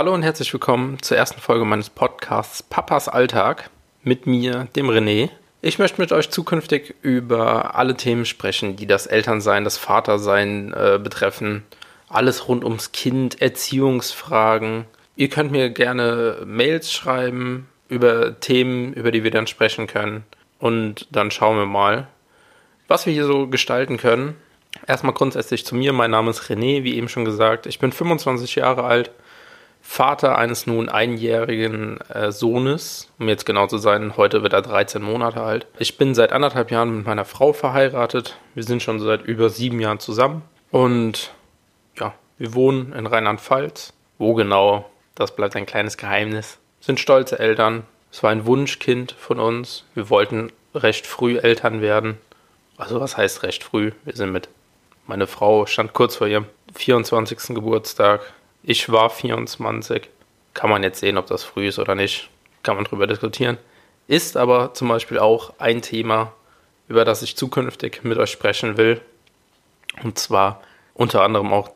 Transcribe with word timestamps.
Hallo 0.00 0.14
und 0.14 0.22
herzlich 0.22 0.50
willkommen 0.54 0.96
zur 1.02 1.18
ersten 1.18 1.42
Folge 1.42 1.66
meines 1.66 1.90
Podcasts 1.90 2.62
Papas 2.62 3.06
Alltag 3.06 3.68
mit 4.02 4.26
mir, 4.26 4.66
dem 4.74 4.88
René. 4.88 5.28
Ich 5.60 5.78
möchte 5.78 6.00
mit 6.00 6.10
euch 6.10 6.30
zukünftig 6.30 6.94
über 7.02 7.74
alle 7.74 7.94
Themen 7.94 8.24
sprechen, 8.24 8.76
die 8.76 8.86
das 8.86 9.06
Elternsein, 9.06 9.62
das 9.62 9.76
Vatersein 9.76 10.72
äh, 10.72 10.98
betreffen. 10.98 11.64
Alles 12.08 12.48
rund 12.48 12.64
ums 12.64 12.92
Kind, 12.92 13.42
Erziehungsfragen. 13.42 14.86
Ihr 15.16 15.28
könnt 15.28 15.52
mir 15.52 15.68
gerne 15.68 16.38
Mails 16.46 16.90
schreiben 16.90 17.68
über 17.90 18.40
Themen, 18.40 18.94
über 18.94 19.10
die 19.10 19.22
wir 19.22 19.30
dann 19.30 19.48
sprechen 19.48 19.86
können. 19.86 20.24
Und 20.58 21.08
dann 21.10 21.30
schauen 21.30 21.58
wir 21.58 21.66
mal, 21.66 22.08
was 22.88 23.04
wir 23.04 23.12
hier 23.12 23.26
so 23.26 23.48
gestalten 23.48 23.98
können. 23.98 24.34
Erstmal 24.86 25.12
grundsätzlich 25.12 25.66
zu 25.66 25.74
mir. 25.74 25.92
Mein 25.92 26.12
Name 26.12 26.30
ist 26.30 26.44
René, 26.44 26.84
wie 26.84 26.96
eben 26.96 27.10
schon 27.10 27.26
gesagt. 27.26 27.66
Ich 27.66 27.78
bin 27.78 27.92
25 27.92 28.54
Jahre 28.54 28.84
alt 28.84 29.10
Vater 29.82 30.38
eines 30.38 30.66
nun 30.66 30.88
einjährigen 30.88 32.00
äh, 32.08 32.32
Sohnes, 32.32 33.08
um 33.18 33.28
jetzt 33.28 33.46
genau 33.46 33.66
zu 33.66 33.78
sein, 33.78 34.16
heute 34.16 34.42
wird 34.42 34.52
er 34.52 34.62
13 34.62 35.02
Monate 35.02 35.40
alt. 35.40 35.66
Ich 35.78 35.96
bin 35.96 36.14
seit 36.14 36.32
anderthalb 36.32 36.70
Jahren 36.70 36.98
mit 36.98 37.06
meiner 37.06 37.24
Frau 37.24 37.52
verheiratet. 37.52 38.36
Wir 38.54 38.62
sind 38.62 38.82
schon 38.82 39.00
seit 39.00 39.22
über 39.22 39.48
sieben 39.48 39.80
Jahren 39.80 39.98
zusammen 39.98 40.42
und 40.70 41.32
ja, 41.98 42.14
wir 42.38 42.54
wohnen 42.54 42.92
in 42.92 43.06
Rheinland-Pfalz. 43.06 43.92
Wo 44.18 44.34
genau, 44.34 44.88
das 45.14 45.34
bleibt 45.34 45.56
ein 45.56 45.66
kleines 45.66 45.96
Geheimnis. 45.96 46.58
Sind 46.80 47.00
stolze 47.00 47.38
Eltern. 47.38 47.84
Es 48.12 48.22
war 48.22 48.30
ein 48.30 48.44
Wunschkind 48.46 49.12
von 49.12 49.40
uns. 49.40 49.84
Wir 49.94 50.10
wollten 50.10 50.52
recht 50.74 51.06
früh 51.06 51.38
Eltern 51.38 51.80
werden. 51.80 52.18
Also 52.76 53.00
was 53.00 53.16
heißt 53.16 53.42
recht 53.42 53.64
früh? 53.64 53.92
Wir 54.04 54.14
sind 54.14 54.32
mit. 54.32 54.48
Meine 55.06 55.26
Frau 55.26 55.66
stand 55.66 55.92
kurz 55.92 56.16
vor 56.16 56.26
ihrem 56.26 56.46
24. 56.74 57.54
Geburtstag 57.54 58.20
ich 58.62 58.90
war 58.90 59.10
24. 59.10 60.08
Kann 60.54 60.70
man 60.70 60.82
jetzt 60.82 61.00
sehen, 61.00 61.16
ob 61.16 61.26
das 61.26 61.44
früh 61.44 61.68
ist 61.68 61.78
oder 61.78 61.94
nicht. 61.94 62.28
Kann 62.62 62.76
man 62.76 62.84
drüber 62.84 63.06
diskutieren. 63.06 63.58
Ist 64.06 64.36
aber 64.36 64.74
zum 64.74 64.88
Beispiel 64.88 65.18
auch 65.18 65.52
ein 65.58 65.82
Thema, 65.82 66.32
über 66.88 67.04
das 67.04 67.22
ich 67.22 67.36
zukünftig 67.36 68.00
mit 68.02 68.18
euch 68.18 68.30
sprechen 68.30 68.76
will. 68.76 69.00
Und 70.02 70.18
zwar 70.18 70.60
unter 70.94 71.22
anderem 71.22 71.52
auch 71.52 71.70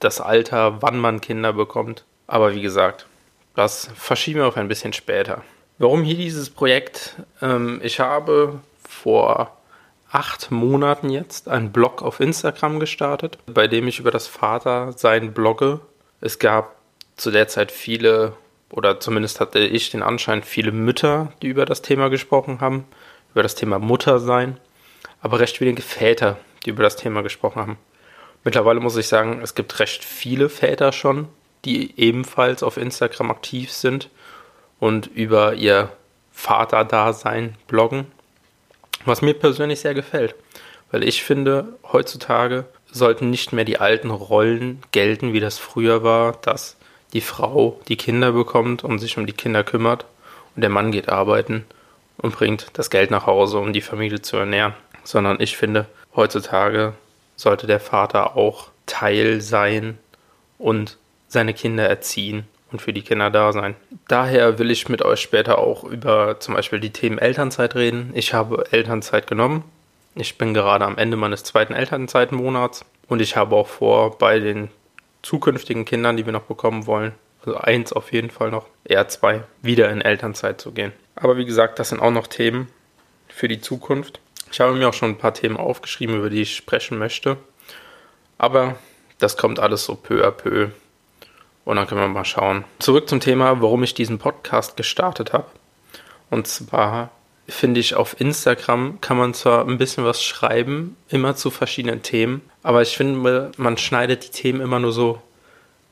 das 0.00 0.20
Alter, 0.20 0.82
wann 0.82 0.98
man 0.98 1.20
Kinder 1.20 1.52
bekommt. 1.52 2.04
Aber 2.26 2.54
wie 2.54 2.62
gesagt, 2.62 3.06
das 3.54 3.88
verschieben 3.94 4.40
wir 4.40 4.48
auf 4.48 4.56
ein 4.56 4.68
bisschen 4.68 4.92
später. 4.92 5.42
Warum 5.78 6.02
hier 6.02 6.16
dieses 6.16 6.50
Projekt? 6.50 7.16
Ähm, 7.42 7.80
ich 7.82 8.00
habe 8.00 8.60
vor 8.88 9.56
acht 10.10 10.50
Monaten 10.50 11.10
jetzt 11.10 11.48
einen 11.48 11.72
Blog 11.72 12.02
auf 12.02 12.20
Instagram 12.20 12.80
gestartet, 12.80 13.38
bei 13.46 13.68
dem 13.68 13.86
ich 13.86 13.98
über 13.98 14.10
das 14.10 14.26
Vatersein 14.26 15.32
blogge 15.32 15.80
es 16.20 16.38
gab 16.38 16.76
zu 17.16 17.30
der 17.30 17.48
Zeit 17.48 17.72
viele, 17.72 18.34
oder 18.70 19.00
zumindest 19.00 19.40
hatte 19.40 19.58
ich 19.60 19.90
den 19.90 20.02
Anschein, 20.02 20.42
viele 20.42 20.72
Mütter, 20.72 21.32
die 21.42 21.48
über 21.48 21.64
das 21.64 21.82
Thema 21.82 22.08
gesprochen 22.08 22.60
haben, 22.60 22.84
über 23.32 23.42
das 23.42 23.54
Thema 23.54 23.78
Muttersein, 23.78 24.58
aber 25.20 25.40
recht 25.40 25.60
wenige 25.60 25.82
Väter, 25.82 26.38
die 26.64 26.70
über 26.70 26.82
das 26.82 26.96
Thema 26.96 27.22
gesprochen 27.22 27.60
haben. 27.60 27.78
Mittlerweile 28.44 28.80
muss 28.80 28.96
ich 28.96 29.08
sagen, 29.08 29.40
es 29.42 29.54
gibt 29.54 29.78
recht 29.80 30.04
viele 30.04 30.48
Väter 30.48 30.92
schon, 30.92 31.28
die 31.64 31.98
ebenfalls 31.98 32.62
auf 32.62 32.76
Instagram 32.76 33.30
aktiv 33.30 33.72
sind 33.72 34.08
und 34.78 35.06
über 35.06 35.54
ihr 35.54 35.90
Vaterdasein 36.32 37.56
bloggen, 37.66 38.06
was 39.04 39.22
mir 39.22 39.34
persönlich 39.34 39.80
sehr 39.80 39.94
gefällt, 39.94 40.34
weil 40.90 41.02
ich 41.02 41.24
finde, 41.24 41.76
heutzutage 41.92 42.66
sollten 42.96 43.30
nicht 43.30 43.52
mehr 43.52 43.64
die 43.64 43.78
alten 43.78 44.10
Rollen 44.10 44.82
gelten, 44.90 45.32
wie 45.32 45.40
das 45.40 45.58
früher 45.58 46.02
war, 46.02 46.32
dass 46.42 46.76
die 47.12 47.20
Frau 47.20 47.80
die 47.88 47.96
Kinder 47.96 48.32
bekommt 48.32 48.84
und 48.84 48.98
sich 48.98 49.16
um 49.18 49.26
die 49.26 49.32
Kinder 49.32 49.62
kümmert 49.62 50.06
und 50.54 50.62
der 50.62 50.70
Mann 50.70 50.90
geht 50.90 51.08
arbeiten 51.08 51.64
und 52.18 52.34
bringt 52.34 52.68
das 52.72 52.90
Geld 52.90 53.10
nach 53.10 53.26
Hause, 53.26 53.58
um 53.58 53.72
die 53.72 53.80
Familie 53.80 54.22
zu 54.22 54.36
ernähren. 54.36 54.74
Sondern 55.04 55.40
ich 55.40 55.56
finde, 55.56 55.86
heutzutage 56.16 56.94
sollte 57.36 57.66
der 57.66 57.80
Vater 57.80 58.36
auch 58.36 58.68
Teil 58.86 59.40
sein 59.40 59.98
und 60.58 60.96
seine 61.28 61.54
Kinder 61.54 61.88
erziehen 61.88 62.46
und 62.72 62.82
für 62.82 62.92
die 62.92 63.02
Kinder 63.02 63.30
da 63.30 63.52
sein. 63.52 63.76
Daher 64.08 64.58
will 64.58 64.70
ich 64.70 64.88
mit 64.88 65.02
euch 65.02 65.20
später 65.20 65.58
auch 65.58 65.84
über 65.84 66.40
zum 66.40 66.54
Beispiel 66.54 66.80
die 66.80 66.90
Themen 66.90 67.18
Elternzeit 67.18 67.74
reden. 67.74 68.10
Ich 68.14 68.34
habe 68.34 68.64
Elternzeit 68.72 69.26
genommen 69.26 69.64
ich 70.16 70.38
bin 70.38 70.54
gerade 70.54 70.84
am 70.84 70.96
Ende 70.96 71.16
meines 71.16 71.44
zweiten 71.44 71.74
Elternzeitmonats 71.74 72.84
und 73.06 73.20
ich 73.20 73.36
habe 73.36 73.54
auch 73.54 73.68
vor, 73.68 74.18
bei 74.18 74.40
den 74.40 74.70
zukünftigen 75.22 75.84
Kindern, 75.84 76.16
die 76.16 76.24
wir 76.24 76.32
noch 76.32 76.42
bekommen 76.42 76.86
wollen, 76.86 77.12
also 77.44 77.58
eins 77.58 77.92
auf 77.92 78.12
jeden 78.12 78.30
Fall 78.30 78.50
noch, 78.50 78.66
eher 78.84 79.06
zwei, 79.08 79.44
wieder 79.60 79.90
in 79.90 80.00
Elternzeit 80.00 80.60
zu 80.60 80.72
gehen. 80.72 80.92
Aber 81.14 81.36
wie 81.36 81.44
gesagt, 81.44 81.78
das 81.78 81.90
sind 81.90 82.00
auch 82.00 82.10
noch 82.10 82.26
Themen 82.26 82.68
für 83.28 83.46
die 83.46 83.60
Zukunft. 83.60 84.20
Ich 84.50 84.60
habe 84.60 84.72
mir 84.72 84.88
auch 84.88 84.94
schon 84.94 85.10
ein 85.10 85.18
paar 85.18 85.34
Themen 85.34 85.56
aufgeschrieben, 85.56 86.16
über 86.16 86.30
die 86.30 86.42
ich 86.42 86.56
sprechen 86.56 86.98
möchte. 86.98 87.36
Aber 88.38 88.76
das 89.18 89.36
kommt 89.36 89.58
alles 89.58 89.84
so 89.84 89.96
peu 89.96 90.26
à 90.26 90.30
peu. 90.30 90.68
Und 91.64 91.76
dann 91.76 91.86
können 91.86 92.00
wir 92.00 92.08
mal 92.08 92.24
schauen. 92.24 92.64
Zurück 92.78 93.08
zum 93.08 93.20
Thema, 93.20 93.60
warum 93.60 93.82
ich 93.82 93.92
diesen 93.92 94.18
Podcast 94.18 94.76
gestartet 94.76 95.32
habe. 95.32 95.46
Und 96.30 96.46
zwar 96.46 97.10
finde 97.48 97.80
ich, 97.80 97.94
auf 97.94 98.20
Instagram 98.20 99.00
kann 99.00 99.16
man 99.16 99.34
zwar 99.34 99.66
ein 99.66 99.78
bisschen 99.78 100.04
was 100.04 100.22
schreiben, 100.22 100.96
immer 101.08 101.36
zu 101.36 101.50
verschiedenen 101.50 102.02
Themen, 102.02 102.42
aber 102.62 102.82
ich 102.82 102.96
finde, 102.96 103.52
man 103.56 103.78
schneidet 103.78 104.24
die 104.24 104.30
Themen 104.30 104.60
immer 104.60 104.78
nur 104.78 104.92
so 104.92 105.22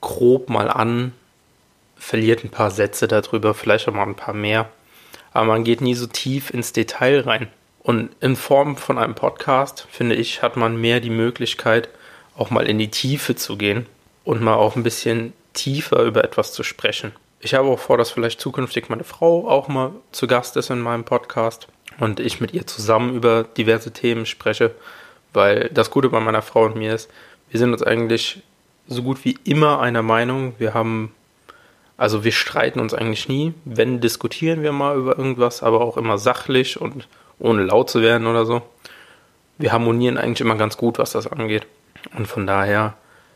grob 0.00 0.50
mal 0.50 0.68
an, 0.68 1.12
verliert 1.96 2.44
ein 2.44 2.50
paar 2.50 2.70
Sätze 2.70 3.08
darüber, 3.08 3.54
vielleicht 3.54 3.88
auch 3.88 3.94
mal 3.94 4.06
ein 4.06 4.16
paar 4.16 4.34
mehr, 4.34 4.68
aber 5.32 5.46
man 5.46 5.64
geht 5.64 5.80
nie 5.80 5.94
so 5.94 6.06
tief 6.06 6.50
ins 6.50 6.72
Detail 6.72 7.20
rein. 7.20 7.48
Und 7.82 8.10
in 8.20 8.34
Form 8.34 8.78
von 8.78 8.96
einem 8.96 9.14
Podcast, 9.14 9.86
finde 9.90 10.14
ich, 10.14 10.42
hat 10.42 10.56
man 10.56 10.80
mehr 10.80 11.00
die 11.00 11.10
Möglichkeit, 11.10 11.90
auch 12.34 12.50
mal 12.50 12.66
in 12.66 12.78
die 12.78 12.90
Tiefe 12.90 13.36
zu 13.36 13.58
gehen 13.58 13.86
und 14.24 14.40
mal 14.40 14.54
auch 14.54 14.74
ein 14.74 14.82
bisschen 14.82 15.34
tiefer 15.52 16.02
über 16.02 16.24
etwas 16.24 16.52
zu 16.52 16.62
sprechen. 16.62 17.12
Ich 17.44 17.52
habe 17.52 17.68
auch 17.68 17.78
vor, 17.78 17.98
dass 17.98 18.10
vielleicht 18.10 18.40
zukünftig 18.40 18.88
meine 18.88 19.04
Frau 19.04 19.46
auch 19.46 19.68
mal 19.68 19.92
zu 20.12 20.26
Gast 20.26 20.56
ist 20.56 20.70
in 20.70 20.80
meinem 20.80 21.04
Podcast 21.04 21.68
und 22.00 22.18
ich 22.18 22.40
mit 22.40 22.54
ihr 22.54 22.66
zusammen 22.66 23.14
über 23.14 23.44
diverse 23.44 23.92
Themen 23.92 24.24
spreche, 24.24 24.74
weil 25.34 25.68
das 25.68 25.90
Gute 25.90 26.08
bei 26.08 26.20
meiner 26.20 26.40
Frau 26.40 26.64
und 26.64 26.74
mir 26.74 26.94
ist, 26.94 27.10
wir 27.50 27.60
sind 27.60 27.74
uns 27.74 27.82
eigentlich 27.82 28.42
so 28.86 29.02
gut 29.02 29.26
wie 29.26 29.36
immer 29.44 29.82
einer 29.82 30.00
Meinung. 30.00 30.54
Wir 30.56 30.72
haben, 30.72 31.14
also 31.98 32.24
wir 32.24 32.32
streiten 32.32 32.80
uns 32.80 32.94
eigentlich 32.94 33.28
nie. 33.28 33.52
Wenn 33.66 34.00
diskutieren 34.00 34.62
wir 34.62 34.72
mal 34.72 34.96
über 34.96 35.18
irgendwas, 35.18 35.62
aber 35.62 35.82
auch 35.82 35.98
immer 35.98 36.16
sachlich 36.16 36.80
und 36.80 37.06
ohne 37.38 37.64
laut 37.64 37.90
zu 37.90 38.00
werden 38.00 38.26
oder 38.26 38.46
so. 38.46 38.62
Wir 39.58 39.70
harmonieren 39.70 40.16
eigentlich 40.16 40.40
immer 40.40 40.56
ganz 40.56 40.78
gut, 40.78 40.96
was 40.96 41.12
das 41.12 41.26
angeht. 41.26 41.66
Und 42.16 42.26
von 42.26 42.46
daher 42.46 42.94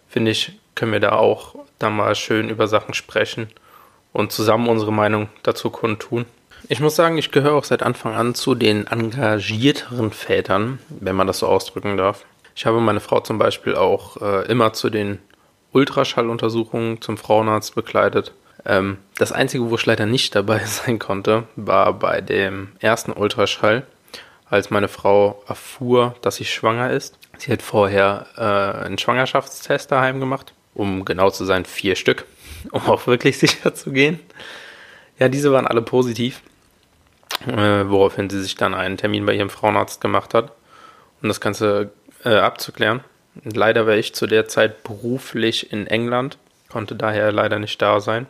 finde 0.08 0.30
ich, 0.30 0.58
können 0.74 0.92
wir 0.92 1.00
da 1.00 1.12
auch 1.12 1.56
da 1.78 1.90
mal 1.90 2.14
schön 2.14 2.48
über 2.48 2.68
Sachen 2.68 2.94
sprechen 2.94 3.48
und 4.18 4.32
zusammen 4.32 4.68
unsere 4.68 4.92
Meinung 4.92 5.28
dazu 5.44 5.70
kundtun. 5.70 6.24
Ich 6.68 6.80
muss 6.80 6.96
sagen, 6.96 7.18
ich 7.18 7.30
gehöre 7.30 7.54
auch 7.54 7.64
seit 7.64 7.84
Anfang 7.84 8.14
an 8.14 8.34
zu 8.34 8.56
den 8.56 8.88
engagierteren 8.88 10.10
Vätern, 10.10 10.80
wenn 10.88 11.14
man 11.14 11.28
das 11.28 11.38
so 11.38 11.46
ausdrücken 11.46 11.96
darf. 11.96 12.24
Ich 12.56 12.66
habe 12.66 12.80
meine 12.80 12.98
Frau 12.98 13.20
zum 13.20 13.38
Beispiel 13.38 13.76
auch 13.76 14.20
äh, 14.20 14.44
immer 14.50 14.72
zu 14.72 14.90
den 14.90 15.20
Ultraschalluntersuchungen 15.72 17.00
zum 17.00 17.16
Frauenarzt 17.16 17.76
begleitet. 17.76 18.32
Ähm, 18.66 18.98
das 19.16 19.30
Einzige, 19.30 19.70
wo 19.70 19.76
ich 19.76 19.86
leider 19.86 20.04
nicht 20.04 20.34
dabei 20.34 20.58
sein 20.64 20.98
konnte, 20.98 21.44
war 21.54 21.92
bei 21.92 22.20
dem 22.20 22.72
ersten 22.80 23.12
Ultraschall, 23.12 23.86
als 24.50 24.70
meine 24.70 24.88
Frau 24.88 25.44
erfuhr, 25.46 26.16
dass 26.22 26.36
sie 26.36 26.44
schwanger 26.44 26.90
ist. 26.90 27.16
Sie 27.38 27.52
hat 27.52 27.62
vorher 27.62 28.26
äh, 28.36 28.84
einen 28.84 28.98
Schwangerschaftstest 28.98 29.92
daheim 29.92 30.18
gemacht, 30.18 30.54
um 30.74 31.04
genau 31.04 31.30
zu 31.30 31.44
sein, 31.44 31.64
vier 31.64 31.94
Stück 31.94 32.24
um 32.70 32.82
auch 32.82 33.06
wirklich 33.06 33.38
sicher 33.38 33.74
zu 33.74 33.92
gehen. 33.92 34.20
Ja, 35.18 35.28
diese 35.28 35.52
waren 35.52 35.66
alle 35.66 35.82
positiv, 35.82 36.42
äh, 37.46 37.84
woraufhin 37.88 38.30
sie 38.30 38.40
sich 38.40 38.54
dann 38.54 38.74
einen 38.74 38.96
Termin 38.96 39.26
bei 39.26 39.34
ihrem 39.34 39.50
Frauenarzt 39.50 40.00
gemacht 40.00 40.34
hat, 40.34 40.52
um 41.22 41.28
das 41.28 41.40
Ganze 41.40 41.90
äh, 42.24 42.36
abzuklären. 42.36 43.00
Leider 43.44 43.86
war 43.86 43.94
ich 43.94 44.14
zu 44.14 44.26
der 44.26 44.48
Zeit 44.48 44.82
beruflich 44.82 45.72
in 45.72 45.86
England, 45.86 46.38
konnte 46.68 46.94
daher 46.94 47.32
leider 47.32 47.58
nicht 47.58 47.80
da 47.80 48.00
sein, 48.00 48.26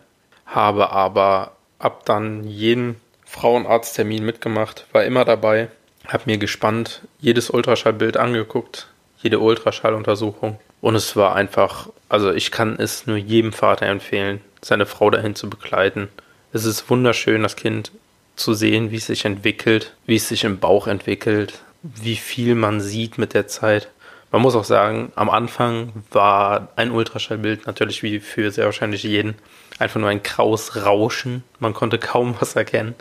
habe 0.46 0.90
aber 0.90 1.52
ab 1.78 2.04
dann 2.04 2.44
jeden 2.44 3.00
Frauenarzttermin 3.24 4.24
mitgemacht, 4.24 4.86
war 4.92 5.04
immer 5.04 5.24
dabei, 5.24 5.68
habe 6.06 6.24
mir 6.26 6.38
gespannt 6.38 7.02
jedes 7.20 7.50
Ultraschallbild 7.50 8.16
angeguckt, 8.16 8.88
jede 9.18 9.38
Ultraschalluntersuchung 9.38 10.58
und 10.80 10.94
es 10.94 11.16
war 11.16 11.34
einfach, 11.34 11.88
also 12.08 12.32
ich 12.32 12.50
kann 12.50 12.76
es 12.78 13.06
nur 13.06 13.16
jedem 13.16 13.52
Vater 13.52 13.86
empfehlen, 13.86 14.40
seine 14.60 14.86
Frau 14.86 15.10
dahin 15.10 15.34
zu 15.34 15.50
begleiten. 15.50 16.08
Es 16.52 16.64
ist 16.64 16.88
wunderschön, 16.88 17.42
das 17.42 17.56
Kind 17.56 17.92
zu 18.36 18.54
sehen, 18.54 18.90
wie 18.90 18.96
es 18.96 19.06
sich 19.06 19.24
entwickelt, 19.24 19.94
wie 20.06 20.16
es 20.16 20.28
sich 20.28 20.44
im 20.44 20.58
Bauch 20.58 20.86
entwickelt, 20.86 21.60
wie 21.82 22.16
viel 22.16 22.54
man 22.54 22.80
sieht 22.80 23.18
mit 23.18 23.34
der 23.34 23.48
Zeit. 23.48 23.88
Man 24.30 24.42
muss 24.42 24.54
auch 24.54 24.64
sagen, 24.64 25.12
am 25.16 25.30
Anfang 25.30 25.92
war 26.10 26.68
ein 26.76 26.90
Ultraschallbild 26.90 27.66
natürlich 27.66 28.02
wie 28.02 28.20
für 28.20 28.50
sehr 28.50 28.66
wahrscheinlich 28.66 29.02
jeden 29.02 29.36
einfach 29.78 30.00
nur 30.00 30.10
ein 30.10 30.22
graues 30.22 30.84
Rauschen. 30.84 31.44
Man 31.60 31.74
konnte 31.74 31.98
kaum 31.98 32.36
was 32.40 32.56
erkennen. 32.56 32.94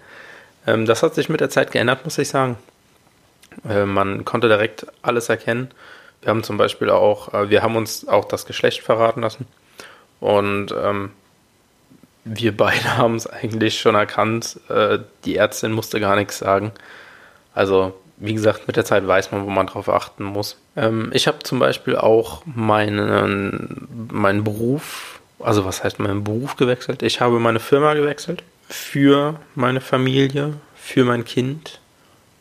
Ähm, 0.66 0.86
das 0.86 1.04
hat 1.04 1.16
sich 1.16 1.30
mit 1.30 1.42
der 1.42 1.50
Zeit 1.50 1.72
geändert, 1.72 2.06
muss 2.06 2.18
ich 2.18 2.30
sagen. 2.30 2.58
Äh, 3.68 3.86
man 3.86 4.26
konnte 4.26 4.48
direkt 4.48 4.86
alles 5.02 5.30
erkennen. 5.30 5.70
Wir 6.22 6.30
haben 6.30 6.44
zum 6.44 6.58
Beispiel 6.58 6.90
auch, 6.90 7.34
äh, 7.34 7.50
wir 7.50 7.62
haben 7.62 7.76
uns 7.76 8.08
auch 8.08 8.26
das 8.26 8.46
Geschlecht 8.46 8.82
verraten 8.82 9.22
lassen. 9.22 9.48
Und 10.20 10.74
ähm, 10.78 11.12
wir 12.24 12.56
beide 12.56 12.98
haben 12.98 13.16
es 13.16 13.28
eigentlich 13.28 13.80
schon 13.80 13.96
erkannt. 13.96 14.60
Äh, 14.70 15.00
die 15.26 15.36
Ärztin 15.36 15.72
musste 15.72 16.00
gar 16.00 16.16
nichts 16.16 16.40
sagen. 16.40 16.72
Also, 17.54 17.94
wie 18.18 18.34
gesagt, 18.34 18.68
mit 18.68 18.76
der 18.76 18.86
Zeit 18.86 19.08
weiß 19.08 19.32
man, 19.32 19.46
wo 19.46 19.50
man 19.50 19.68
drauf 19.68 19.90
achten 19.90 20.24
muss. 20.24 20.58
Ähm, 20.76 21.12
ich 21.14 21.28
habe 21.28 21.40
zum 21.40 21.60
Beispiel 21.60 21.96
auch 21.96 22.44
meinen, 22.46 23.88
meinen 24.12 24.44
Beruf, 24.44 25.20
also 25.40 25.66
was 25.66 25.84
heißt 25.84 26.00
meinen 26.00 26.24
Beruf 26.24 26.56
gewechselt? 26.56 27.04
Ich 27.04 27.22
habe 27.22 27.40
meine 27.40 27.60
Firma 27.60 27.94
gewechselt 27.94 28.44
für 28.70 29.40
meine 29.56 29.82
Familie, 29.82 30.54
für 30.76 31.06
mein 31.06 31.26
Kind, 31.26 31.80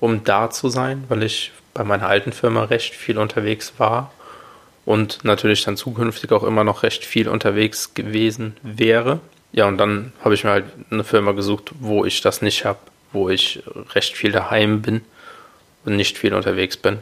um 0.01 0.25
da 0.25 0.51
zu 0.51 0.69
sein, 0.69 1.05
weil 1.09 1.23
ich 1.23 1.53
bei 1.77 1.85
meiner 1.85 2.09
alten 2.09 2.33
Firma 2.33 2.65
recht 2.65 2.95
viel 2.95 3.19
unterwegs 3.19 3.75
war 3.77 4.11
und 4.87 5.25
natürlich 5.25 5.63
dann 5.63 5.77
zukünftig 5.77 6.33
auch 6.33 6.43
immer 6.43 6.65
noch 6.65 6.83
recht 6.83 7.05
viel 7.05 7.29
unterwegs 7.29 7.93
gewesen 7.93 8.57
wäre. 8.63 9.21
Ja, 9.53 9.67
und 9.67 9.77
dann 9.77 10.13
habe 10.25 10.35
ich 10.35 10.45
mir 10.45 10.51
halt 10.51 10.65
eine 10.91 11.05
Firma 11.05 11.33
gesucht, 11.33 11.73
wo 11.79 12.07
ich 12.07 12.23
das 12.23 12.41
nicht 12.41 12.65
habe, 12.65 12.79
wo 13.13 13.29
ich 13.29 13.63
recht 13.95 14.17
viel 14.17 14.33
daheim 14.33 14.81
bin 14.81 15.03
und 15.85 15.97
nicht 15.97 16.17
viel 16.17 16.33
unterwegs 16.33 16.79
bin. 16.79 16.99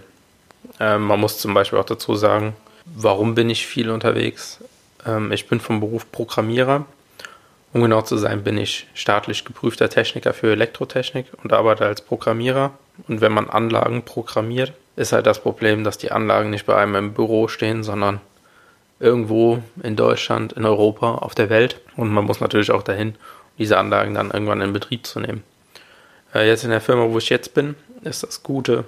Ähm, 0.81 1.03
man 1.03 1.21
muss 1.21 1.39
zum 1.39 1.55
Beispiel 1.55 1.79
auch 1.79 1.87
dazu 1.87 2.17
sagen, 2.17 2.57
warum 2.85 3.37
bin 3.37 3.51
ich 3.51 3.69
viel 3.69 3.91
unterwegs? 3.91 4.59
Ähm, 5.07 5.31
ich 5.31 5.47
bin 5.47 5.61
vom 5.61 5.79
Beruf 5.79 6.11
Programmierer. 6.11 6.85
Um 7.75 7.83
genau 7.83 8.03
zu 8.03 8.17
sein, 8.17 8.45
bin 8.45 8.57
ich 8.57 8.87
staatlich 8.95 9.45
geprüfter 9.45 9.91
Techniker 9.91 10.33
für 10.33 10.53
Elektrotechnik 10.53 11.27
und 11.43 11.53
arbeite 11.53 11.85
als 11.85 12.03
Programmierer. 12.03 12.79
Und 13.09 13.21
wenn 13.21 13.33
man 13.33 13.51
Anlagen 13.51 14.05
programmiert, 14.05 14.73
ist 14.95 15.13
halt 15.13 15.27
das 15.27 15.43
Problem, 15.43 15.83
dass 15.83 15.99
die 15.99 16.13
Anlagen 16.13 16.51
nicht 16.51 16.67
bei 16.67 16.77
einem 16.77 16.95
im 16.95 17.15
Büro 17.15 17.49
stehen, 17.49 17.83
sondern 17.83 18.21
irgendwo 19.01 19.61
in 19.83 19.97
Deutschland, 19.97 20.53
in 20.53 20.65
Europa, 20.65 21.17
auf 21.17 21.35
der 21.35 21.51
Welt. 21.51 21.81
Und 21.97 22.11
man 22.11 22.25
muss 22.25 22.41
natürlich 22.41 22.71
auch 22.71 22.85
dahin, 22.85 23.17
diese 23.59 23.77
Anlagen 23.77 24.15
dann 24.15 24.31
irgendwann 24.31 24.61
in 24.61 24.73
Betrieb 24.73 25.05
zu 25.05 25.19
nehmen. 25.19 25.43
Äh, 26.33 26.47
jetzt 26.47 26.63
in 26.63 26.71
der 26.71 26.81
Firma, 26.81 27.11
wo 27.11 27.19
ich 27.19 27.29
jetzt 27.29 27.55
bin, 27.55 27.75
ist 28.05 28.23
das 28.23 28.45
Gute, 28.45 28.85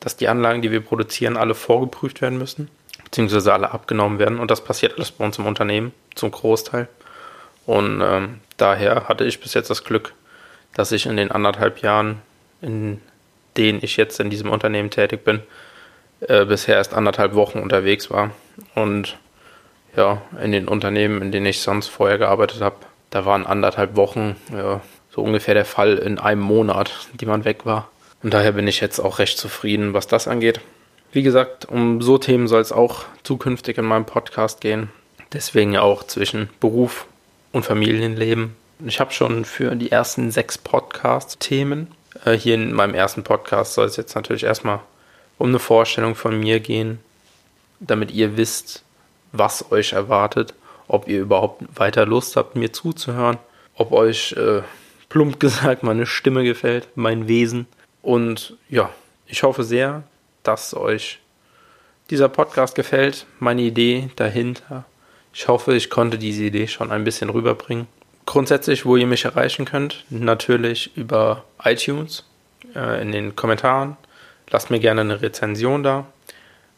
dass 0.00 0.16
die 0.16 0.26
Anlagen, 0.26 0.62
die 0.62 0.72
wir 0.72 0.80
produzieren, 0.80 1.36
alle 1.36 1.54
vorgeprüft 1.54 2.22
werden 2.22 2.38
müssen, 2.38 2.70
beziehungsweise 3.04 3.52
alle 3.52 3.70
abgenommen 3.70 4.18
werden. 4.18 4.40
Und 4.40 4.50
das 4.50 4.64
passiert 4.64 4.94
alles 4.96 5.12
bei 5.12 5.24
uns 5.24 5.38
im 5.38 5.46
Unternehmen, 5.46 5.92
zum 6.16 6.32
Großteil. 6.32 6.88
Und 7.66 8.00
ähm, 8.00 8.40
daher 8.56 9.08
hatte 9.08 9.24
ich 9.24 9.40
bis 9.40 9.54
jetzt 9.54 9.70
das 9.70 9.84
Glück, 9.84 10.14
dass 10.74 10.92
ich 10.92 11.06
in 11.06 11.16
den 11.16 11.30
anderthalb 11.30 11.82
Jahren, 11.82 12.22
in 12.62 13.00
denen 13.56 13.80
ich 13.82 13.96
jetzt 13.96 14.20
in 14.20 14.30
diesem 14.30 14.50
Unternehmen 14.50 14.90
tätig 14.90 15.24
bin, 15.24 15.40
äh, 16.20 16.44
bisher 16.44 16.76
erst 16.76 16.94
anderthalb 16.94 17.34
Wochen 17.34 17.58
unterwegs 17.58 18.10
war. 18.10 18.30
Und 18.74 19.18
ja, 19.96 20.22
in 20.42 20.52
den 20.52 20.68
Unternehmen, 20.68 21.22
in 21.22 21.32
denen 21.32 21.46
ich 21.46 21.60
sonst 21.60 21.88
vorher 21.88 22.18
gearbeitet 22.18 22.60
habe, 22.60 22.76
da 23.10 23.24
waren 23.24 23.46
anderthalb 23.46 23.96
Wochen 23.96 24.36
ja, 24.52 24.80
so 25.10 25.22
ungefähr 25.22 25.54
der 25.54 25.64
Fall 25.64 25.96
in 25.96 26.18
einem 26.18 26.42
Monat, 26.42 27.08
die 27.14 27.26
man 27.26 27.44
weg 27.44 27.64
war. 27.64 27.88
Und 28.22 28.34
daher 28.34 28.52
bin 28.52 28.66
ich 28.68 28.80
jetzt 28.80 28.98
auch 28.98 29.18
recht 29.18 29.38
zufrieden, 29.38 29.94
was 29.94 30.06
das 30.06 30.28
angeht. 30.28 30.60
Wie 31.12 31.22
gesagt, 31.22 31.64
um 31.66 32.02
so 32.02 32.18
Themen 32.18 32.48
soll 32.48 32.60
es 32.60 32.72
auch 32.72 33.04
zukünftig 33.22 33.78
in 33.78 33.84
meinem 33.84 34.04
Podcast 34.04 34.60
gehen. 34.60 34.90
Deswegen 35.32 35.72
ja 35.72 35.80
auch 35.80 36.02
zwischen 36.02 36.50
Beruf 36.60 37.06
und 37.52 37.64
Familienleben. 37.64 38.56
Ich 38.84 39.00
habe 39.00 39.12
schon 39.12 39.44
für 39.44 39.74
die 39.74 39.90
ersten 39.90 40.30
sechs 40.30 40.58
Podcasts 40.58 41.38
Themen. 41.38 41.88
Äh, 42.24 42.32
hier 42.32 42.54
in 42.54 42.72
meinem 42.72 42.94
ersten 42.94 43.22
Podcast 43.24 43.74
soll 43.74 43.86
es 43.86 43.96
jetzt 43.96 44.14
natürlich 44.14 44.44
erstmal 44.44 44.80
um 45.38 45.48
eine 45.48 45.58
Vorstellung 45.58 46.14
von 46.14 46.38
mir 46.38 46.60
gehen, 46.60 46.98
damit 47.80 48.10
ihr 48.10 48.36
wisst, 48.36 48.82
was 49.32 49.70
euch 49.70 49.92
erwartet, 49.92 50.54
ob 50.88 51.08
ihr 51.08 51.20
überhaupt 51.20 51.62
weiter 51.74 52.06
Lust 52.06 52.36
habt, 52.36 52.56
mir 52.56 52.72
zuzuhören, 52.72 53.38
ob 53.74 53.92
euch 53.92 54.32
äh, 54.32 54.62
plump 55.08 55.40
gesagt 55.40 55.82
meine 55.82 56.06
Stimme 56.06 56.44
gefällt, 56.44 56.88
mein 56.94 57.28
Wesen. 57.28 57.66
Und 58.02 58.56
ja, 58.68 58.90
ich 59.26 59.42
hoffe 59.42 59.64
sehr, 59.64 60.04
dass 60.42 60.74
euch 60.74 61.18
dieser 62.10 62.28
Podcast 62.28 62.74
gefällt, 62.74 63.26
meine 63.40 63.62
Idee 63.62 64.10
dahinter. 64.16 64.84
Ich 65.38 65.48
hoffe, 65.48 65.74
ich 65.74 65.90
konnte 65.90 66.16
diese 66.16 66.44
Idee 66.44 66.66
schon 66.66 66.90
ein 66.90 67.04
bisschen 67.04 67.28
rüberbringen. 67.28 67.88
Grundsätzlich, 68.24 68.86
wo 68.86 68.96
ihr 68.96 69.06
mich 69.06 69.26
erreichen 69.26 69.66
könnt, 69.66 70.06
natürlich 70.08 70.96
über 70.96 71.44
iTunes, 71.62 72.24
äh, 72.74 73.02
in 73.02 73.12
den 73.12 73.36
Kommentaren. 73.36 73.98
Lasst 74.48 74.70
mir 74.70 74.80
gerne 74.80 75.02
eine 75.02 75.20
Rezension 75.20 75.82
da. 75.82 76.06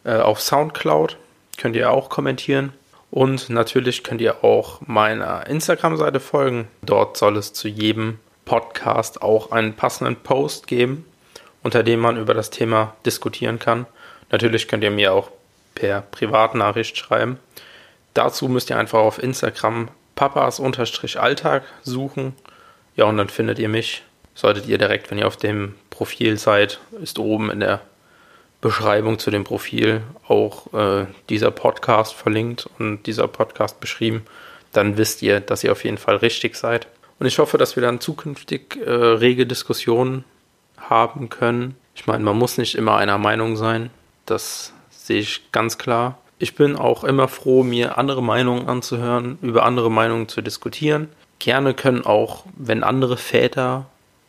Äh, 0.03 0.17
auf 0.17 0.41
Soundcloud 0.41 1.17
könnt 1.57 1.77
ihr 1.77 1.93
auch 1.93 2.09
kommentieren. 2.09 2.73
Und 3.13 3.49
natürlich 3.49 4.03
könnt 4.03 4.21
ihr 4.21 4.43
auch 4.43 4.81
meiner 4.85 5.47
Instagram-Seite 5.47 6.19
folgen. 6.19 6.67
Dort 6.83 7.17
soll 7.17 7.37
es 7.37 7.53
zu 7.53 7.69
jedem 7.69 8.19
Podcast 8.45 9.23
auch 9.23 9.53
einen 9.53 9.75
passenden 9.75 10.17
Post 10.17 10.67
geben, 10.67 11.05
unter 11.63 11.85
dem 11.85 12.01
man 12.01 12.17
über 12.17 12.35
das 12.35 12.51
Thema 12.51 12.97
diskutieren 13.07 13.61
kann. 13.61 13.87
Natürlich 14.33 14.67
könnt 14.67 14.83
ihr 14.83 14.91
mir 14.91 15.13
auch 15.13 15.31
per 15.77 16.01
Privatnachricht 16.01 16.99
schreiben. 16.99 17.39
Dazu 18.19 18.49
müsst 18.49 18.69
ihr 18.69 18.77
einfach 18.77 18.99
auf 18.99 19.23
Instagram 19.23 19.91
papas-alltag 20.17 21.63
suchen. 21.85 22.35
Ja, 22.97 23.05
und 23.05 23.17
dann 23.17 23.29
findet 23.29 23.61
ihr 23.61 23.69
mich. 23.69 24.03
Solltet 24.35 24.67
ihr 24.67 24.77
direkt, 24.77 25.09
wenn 25.13 25.19
ihr 25.19 25.27
auf 25.29 25.37
dem 25.37 25.77
Profil 25.89 26.37
seid, 26.37 26.81
ist 27.01 27.21
oben 27.21 27.49
in 27.49 27.61
der 27.61 27.81
Beschreibung 28.61 29.21
zu 29.21 29.31
dem 29.31 29.45
Profil 29.45 30.03
auch 30.27 30.75
äh, 30.75 31.07
dieser 31.29 31.53
Podcast 31.53 32.13
verlinkt 32.13 32.69
und 32.81 33.05
dieser 33.05 33.29
Podcast 33.29 33.79
beschrieben. 33.79 34.25
Dann 34.73 34.97
wisst 34.97 35.23
ihr, 35.23 35.39
dass 35.39 35.63
ihr 35.63 35.71
auf 35.71 35.85
jeden 35.85 35.99
Fall 35.99 36.17
richtig 36.17 36.57
seid. 36.57 36.89
Und 37.21 37.27
ich 37.27 37.39
hoffe, 37.39 37.57
dass 37.57 37.77
wir 37.77 37.85
dann 37.85 38.01
zukünftig 38.01 38.81
äh, 38.85 38.91
rege 38.91 39.47
Diskussionen 39.47 40.25
haben 40.77 41.29
können. 41.29 41.77
Ich 41.95 42.09
meine, 42.09 42.25
man 42.25 42.37
muss 42.37 42.59
nicht 42.59 42.75
immer 42.75 42.97
einer 42.97 43.19
Meinung 43.19 43.57
sein. 43.57 43.91
Das 44.27 44.73
sehe 44.91 45.21
ich 45.21 45.53
ganz 45.53 45.79
klar. 45.79 46.19
Ich 46.41 46.55
bin 46.55 46.77
auch 46.77 47.03
immer 47.03 47.27
froh, 47.27 47.65
mir 47.65 47.99
andere 47.99 48.23
Meinungen 48.23 48.69
anzuhören, 48.69 49.39
über 49.43 49.65
andere 49.65 49.91
Meinungen 49.91 50.29
zu 50.29 50.41
diskutieren. 50.41 51.09
Gerne 51.41 51.75
können 51.75 52.07
auch, 52.07 52.45
wenn 52.57 52.85
andere 52.85 53.17
Väter 53.17 53.87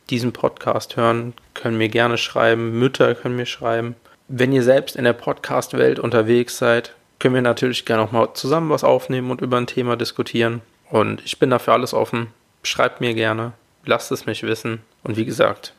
diesen 0.10 0.34
Podcast 0.34 0.98
hören, 0.98 1.34
können 1.54 1.78
mir 1.78 1.90
gerne 1.90 2.18
schreiben, 2.18 2.80
Mütter 2.80 3.14
können 3.14 3.36
mir 3.36 3.46
schreiben. 3.46 3.96
Wenn 4.28 4.52
ihr 4.52 4.64
selbst 4.64 4.96
in 4.96 5.04
der 5.04 5.14
Podcast-Welt 5.14 6.00
unterwegs 6.00 6.58
seid, 6.58 6.96
können 7.20 7.36
wir 7.36 7.44
natürlich 7.44 7.86
gerne 7.86 8.04
auch 8.04 8.12
mal 8.12 8.34
zusammen 8.34 8.72
was 8.72 8.84
aufnehmen 8.84 9.30
und 9.30 9.42
über 9.42 9.58
ein 9.58 9.68
Thema 9.68 9.96
diskutieren. 9.96 10.62
Und 10.90 11.22
ich 11.26 11.38
bin 11.38 11.52
dafür 11.52 11.74
alles 11.74 11.94
offen. 11.94 12.28
Schreibt 12.64 13.02
mir 13.02 13.14
gerne, 13.14 13.54
lasst 13.86 14.12
es 14.12 14.26
mich 14.26 14.42
wissen. 14.42 14.82
Und 15.04 15.16
wie 15.16 15.26
gesagt, 15.26 15.74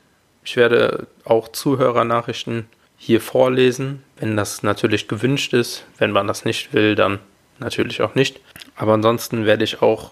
ich 0.45 0.57
werde 0.57 1.09
auch 1.25 1.49
Zuhörernachrichten 1.49 2.67
hier 3.03 3.23
vorlesen, 3.23 4.03
wenn 4.19 4.37
das 4.37 4.63
natürlich 4.63 5.09
gewünscht 5.09 5.55
ist. 5.55 5.85
Wenn 5.97 6.13
man 6.13 6.27
das 6.27 6.45
nicht 6.45 6.75
will, 6.75 6.95
dann 6.95 7.19
natürlich 7.59 8.03
auch 8.03 8.15
nicht. 8.15 8.41
Aber 8.77 8.93
ansonsten 8.93 9.47
werde 9.47 9.65
ich 9.65 9.81
auch, 9.81 10.11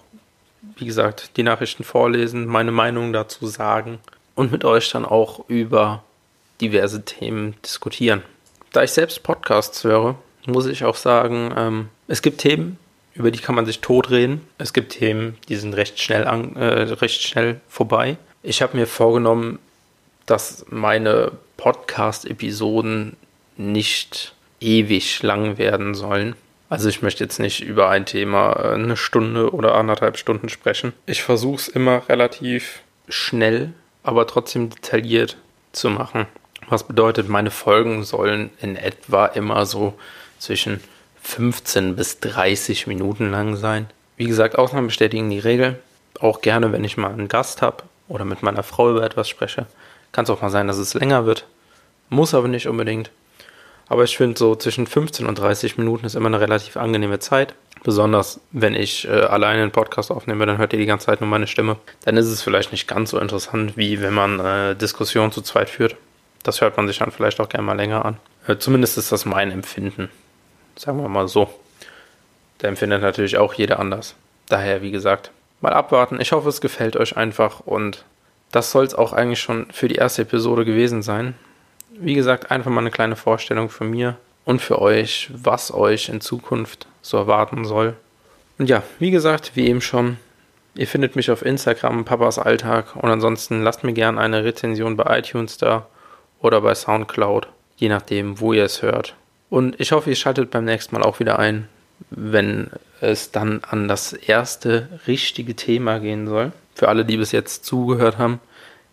wie 0.75 0.85
gesagt, 0.85 1.37
die 1.37 1.43
Nachrichten 1.43 1.83
vorlesen, 1.83 2.47
meine 2.47 2.71
Meinung 2.71 3.13
dazu 3.13 3.45
sagen 3.45 3.99
und 4.33 4.51
mit 4.51 4.65
euch 4.65 4.89
dann 4.89 5.05
auch 5.05 5.47
über 5.47 6.03
diverse 6.61 7.05
Themen 7.05 7.55
diskutieren. 7.63 8.23
Da 8.73 8.81
ich 8.81 8.91
selbst 8.91 9.21
Podcasts 9.21 9.83
höre, 9.83 10.15
muss 10.47 10.65
ich 10.65 10.83
auch 10.83 10.95
sagen, 10.95 11.53
ähm, 11.55 11.89
es 12.07 12.23
gibt 12.23 12.39
Themen, 12.39 12.79
über 13.13 13.29
die 13.29 13.39
kann 13.39 13.53
man 13.53 13.67
sich 13.67 13.81
totreden. 13.81 14.41
Es 14.57 14.73
gibt 14.73 14.93
Themen, 14.93 15.37
die 15.47 15.57
sind 15.57 15.75
recht 15.75 15.99
schnell, 15.99 16.25
an, 16.25 16.55
äh, 16.55 16.65
recht 16.65 17.21
schnell 17.21 17.61
vorbei. 17.67 18.17
Ich 18.41 18.63
habe 18.63 18.75
mir 18.75 18.87
vorgenommen, 18.87 19.59
dass 20.29 20.65
meine 20.69 21.31
Podcast-Episoden 21.57 23.17
nicht 23.57 24.33
ewig 24.59 25.23
lang 25.23 25.57
werden 25.57 25.95
sollen. 25.95 26.35
Also 26.69 26.87
ich 26.87 27.01
möchte 27.01 27.23
jetzt 27.23 27.39
nicht 27.39 27.61
über 27.61 27.89
ein 27.89 28.05
Thema 28.05 28.53
äh, 28.53 28.73
eine 28.73 28.95
Stunde 28.95 29.53
oder 29.53 29.75
anderthalb 29.75 30.17
Stunden 30.17 30.49
sprechen. 30.49 30.93
Ich 31.07 31.23
versuche 31.23 31.55
es 31.55 31.67
immer 31.67 32.07
relativ 32.07 32.81
schnell, 33.07 33.73
aber 34.03 34.27
trotzdem 34.27 34.69
detailliert 34.69 35.37
zu 35.71 35.89
machen. 35.89 36.27
Was 36.67 36.83
bedeutet, 36.83 37.27
meine 37.27 37.49
Folgen 37.49 38.03
sollen 38.03 38.51
in 38.61 38.75
etwa 38.75 39.25
immer 39.25 39.65
so 39.65 39.95
zwischen 40.37 40.79
15 41.23 41.95
bis 41.95 42.19
30 42.19 42.85
Minuten 42.85 43.31
lang 43.31 43.55
sein. 43.55 43.87
Wie 44.17 44.25
gesagt, 44.25 44.57
Ausnahmen 44.57 44.87
bestätigen 44.87 45.29
die 45.29 45.39
Regel. 45.39 45.79
Auch 46.19 46.41
gerne, 46.41 46.71
wenn 46.71 46.83
ich 46.83 46.97
mal 46.97 47.11
einen 47.11 47.27
Gast 47.27 47.61
habe 47.61 47.83
oder 48.07 48.25
mit 48.25 48.43
meiner 48.43 48.63
Frau 48.63 48.91
über 48.91 49.03
etwas 49.03 49.27
spreche. 49.27 49.65
Kann 50.11 50.23
es 50.23 50.29
auch 50.29 50.41
mal 50.41 50.49
sein, 50.49 50.67
dass 50.67 50.77
es 50.77 50.93
länger 50.93 51.25
wird. 51.25 51.45
Muss 52.09 52.33
aber 52.33 52.47
nicht 52.47 52.67
unbedingt. 52.67 53.11
Aber 53.87 54.03
ich 54.03 54.17
finde, 54.17 54.37
so 54.37 54.55
zwischen 54.55 54.85
15 54.85 55.25
und 55.25 55.39
30 55.39 55.77
Minuten 55.77 56.05
ist 56.05 56.15
immer 56.15 56.27
eine 56.27 56.39
relativ 56.39 56.77
angenehme 56.77 57.19
Zeit. 57.19 57.55
Besonders 57.83 58.39
wenn 58.51 58.75
ich 58.75 59.07
äh, 59.07 59.11
alleine 59.11 59.63
einen 59.63 59.71
Podcast 59.71 60.11
aufnehme, 60.11 60.45
dann 60.45 60.57
hört 60.57 60.73
ihr 60.73 60.79
die 60.79 60.85
ganze 60.85 61.07
Zeit 61.07 61.21
nur 61.21 61.29
meine 61.29 61.47
Stimme. 61.47 61.77
Dann 62.05 62.17
ist 62.17 62.27
es 62.27 62.43
vielleicht 62.43 62.71
nicht 62.71 62.87
ganz 62.87 63.11
so 63.11 63.19
interessant, 63.19 63.77
wie 63.77 64.01
wenn 64.01 64.13
man 64.13 64.39
äh, 64.39 64.75
Diskussionen 64.75 65.31
zu 65.31 65.41
zweit 65.41 65.69
führt. 65.69 65.95
Das 66.43 66.61
hört 66.61 66.77
man 66.77 66.87
sich 66.87 66.99
dann 66.99 67.11
vielleicht 67.11 67.39
auch 67.39 67.49
gerne 67.49 67.65
mal 67.65 67.77
länger 67.77 68.05
an. 68.05 68.17
Äh, 68.47 68.57
zumindest 68.57 68.97
ist 68.97 69.11
das 69.11 69.25
mein 69.25 69.51
Empfinden. 69.51 70.09
Sagen 70.75 71.01
wir 71.01 71.09
mal 71.09 71.27
so. 71.27 71.49
Da 72.59 72.67
empfindet 72.67 73.01
natürlich 73.01 73.37
auch 73.37 73.53
jeder 73.53 73.79
anders. 73.79 74.15
Daher, 74.49 74.81
wie 74.81 74.91
gesagt, 74.91 75.31
mal 75.61 75.73
abwarten. 75.73 76.19
Ich 76.21 76.31
hoffe, 76.31 76.49
es 76.49 76.61
gefällt 76.61 76.95
euch 76.95 77.17
einfach 77.17 77.61
und 77.61 78.03
das 78.51 78.71
soll 78.71 78.85
es 78.85 78.95
auch 78.95 79.13
eigentlich 79.13 79.39
schon 79.39 79.67
für 79.71 79.87
die 79.87 79.95
erste 79.95 80.23
Episode 80.23 80.65
gewesen 80.65 81.01
sein. 81.01 81.35
Wie 81.91 82.13
gesagt, 82.13 82.51
einfach 82.51 82.71
mal 82.71 82.81
eine 82.81 82.91
kleine 82.91 83.15
Vorstellung 83.15 83.69
von 83.69 83.89
mir 83.89 84.17
und 84.45 84.61
für 84.61 84.81
euch, 84.81 85.29
was 85.33 85.73
euch 85.73 86.09
in 86.09 86.21
Zukunft 86.21 86.87
so 87.01 87.17
erwarten 87.17 87.65
soll. 87.65 87.95
Und 88.57 88.69
ja, 88.69 88.83
wie 88.99 89.11
gesagt, 89.11 89.51
wie 89.55 89.67
eben 89.67 89.81
schon, 89.81 90.17
ihr 90.75 90.87
findet 90.87 91.15
mich 91.15 91.31
auf 91.31 91.45
Instagram, 91.45 92.05
Papas 92.05 92.39
Alltag 92.39 92.95
und 92.95 93.09
ansonsten 93.09 93.61
lasst 93.61 93.83
mir 93.83 93.93
gerne 93.93 94.19
eine 94.19 94.43
Rezension 94.43 94.97
bei 94.97 95.19
iTunes 95.19 95.57
da 95.57 95.87
oder 96.41 96.61
bei 96.61 96.73
Soundcloud, 96.73 97.47
je 97.77 97.89
nachdem, 97.89 98.39
wo 98.39 98.53
ihr 98.53 98.63
es 98.63 98.81
hört. 98.81 99.15
Und 99.49 99.79
ich 99.79 99.91
hoffe, 99.91 100.09
ihr 100.09 100.15
schaltet 100.15 100.51
beim 100.51 100.65
nächsten 100.65 100.95
Mal 100.95 101.03
auch 101.03 101.19
wieder 101.19 101.39
ein, 101.39 101.67
wenn 102.09 102.69
es 103.01 103.31
dann 103.31 103.61
an 103.69 103.87
das 103.87 104.13
erste 104.13 104.87
richtige 105.07 105.55
Thema 105.55 105.99
gehen 105.99 106.27
soll. 106.27 106.51
Für 106.79 106.87
alle, 106.87 107.03
die 107.03 107.17
bis 107.17 107.33
jetzt 107.33 107.65
zugehört 107.65 108.17
haben, 108.19 108.39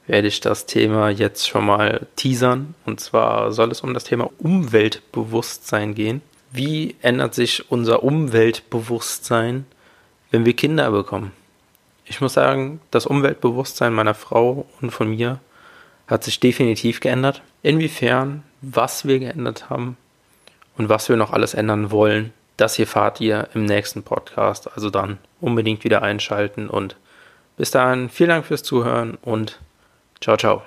werde 0.08 0.26
ich 0.26 0.40
das 0.40 0.66
Thema 0.66 1.08
jetzt 1.08 1.46
schon 1.46 1.64
mal 1.64 2.08
teasern. 2.16 2.74
Und 2.84 2.98
zwar 2.98 3.52
soll 3.52 3.70
es 3.70 3.80
um 3.80 3.94
das 3.94 4.02
Thema 4.02 4.28
Umweltbewusstsein 4.38 5.94
gehen. 5.94 6.20
Wie 6.50 6.96
ändert 7.00 7.34
sich 7.34 7.70
unser 7.70 8.02
Umweltbewusstsein, 8.02 9.66
wenn 10.32 10.44
wir 10.44 10.54
Kinder 10.54 10.90
bekommen? 10.90 11.30
Ich 12.06 12.20
muss 12.20 12.32
sagen, 12.32 12.80
das 12.90 13.06
Umweltbewusstsein 13.06 13.94
meiner 13.94 14.14
Frau 14.14 14.66
und 14.80 14.90
von 14.90 15.08
mir 15.08 15.38
hat 16.08 16.24
sich 16.24 16.40
definitiv 16.40 16.98
geändert. 16.98 17.40
Inwiefern, 17.62 18.42
was 18.62 19.06
wir 19.06 19.20
geändert 19.20 19.70
haben 19.70 19.96
und 20.76 20.88
was 20.88 21.08
wir 21.08 21.14
noch 21.14 21.32
alles 21.32 21.54
ändern 21.54 21.92
wollen, 21.92 22.32
das 22.56 22.74
hier 22.74 22.88
fahrt 22.88 23.20
ihr 23.20 23.46
im 23.54 23.64
nächsten 23.64 24.02
Podcast. 24.02 24.72
Also 24.74 24.90
dann 24.90 25.18
unbedingt 25.40 25.84
wieder 25.84 26.02
einschalten 26.02 26.68
und 26.68 26.96
bis 27.56 27.70
dahin 27.70 28.08
vielen 28.08 28.30
Dank 28.30 28.46
fürs 28.46 28.62
Zuhören 28.62 29.16
und 29.22 29.60
ciao, 30.20 30.36
ciao. 30.36 30.62